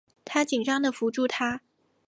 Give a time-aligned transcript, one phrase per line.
[0.25, 1.61] 她紧张的扶住她